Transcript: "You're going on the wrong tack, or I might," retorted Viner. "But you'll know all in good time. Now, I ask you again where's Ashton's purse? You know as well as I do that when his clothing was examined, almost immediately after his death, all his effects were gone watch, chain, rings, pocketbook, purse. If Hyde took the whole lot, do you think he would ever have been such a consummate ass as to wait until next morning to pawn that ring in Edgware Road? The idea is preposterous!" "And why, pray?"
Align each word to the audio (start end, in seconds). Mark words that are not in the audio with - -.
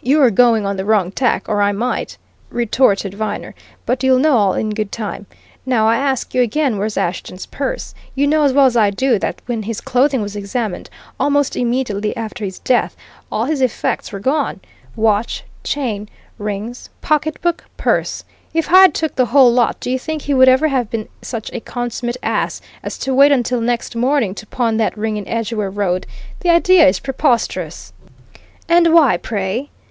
"You're 0.00 0.30
going 0.30 0.64
on 0.64 0.78
the 0.78 0.86
wrong 0.86 1.10
tack, 1.12 1.50
or 1.50 1.60
I 1.60 1.72
might," 1.72 2.16
retorted 2.48 3.12
Viner. 3.12 3.54
"But 3.84 4.02
you'll 4.02 4.20
know 4.20 4.38
all 4.38 4.54
in 4.54 4.70
good 4.70 4.90
time. 4.90 5.26
Now, 5.66 5.86
I 5.86 5.96
ask 5.96 6.32
you 6.32 6.40
again 6.40 6.78
where's 6.78 6.96
Ashton's 6.96 7.44
purse? 7.44 7.94
You 8.14 8.26
know 8.26 8.44
as 8.44 8.54
well 8.54 8.64
as 8.64 8.74
I 8.76 8.88
do 8.88 9.18
that 9.18 9.42
when 9.44 9.64
his 9.64 9.82
clothing 9.82 10.22
was 10.22 10.34
examined, 10.34 10.88
almost 11.20 11.56
immediately 11.56 12.16
after 12.16 12.42
his 12.42 12.58
death, 12.60 12.96
all 13.30 13.44
his 13.44 13.60
effects 13.60 14.10
were 14.10 14.20
gone 14.20 14.60
watch, 14.96 15.44
chain, 15.62 16.08
rings, 16.38 16.88
pocketbook, 17.02 17.64
purse. 17.76 18.24
If 18.54 18.66
Hyde 18.68 18.94
took 18.94 19.14
the 19.16 19.26
whole 19.26 19.52
lot, 19.52 19.78
do 19.78 19.90
you 19.90 19.98
think 19.98 20.22
he 20.22 20.32
would 20.32 20.48
ever 20.48 20.68
have 20.68 20.88
been 20.88 21.08
such 21.20 21.52
a 21.52 21.60
consummate 21.60 22.16
ass 22.22 22.62
as 22.82 22.96
to 22.98 23.12
wait 23.12 23.30
until 23.32 23.60
next 23.60 23.94
morning 23.94 24.34
to 24.36 24.46
pawn 24.46 24.78
that 24.78 24.96
ring 24.96 25.18
in 25.18 25.28
Edgware 25.28 25.68
Road? 25.70 26.06
The 26.40 26.48
idea 26.50 26.86
is 26.88 26.98
preposterous!" 26.98 27.92
"And 28.70 28.94
why, 28.94 29.18
pray?" 29.18 29.68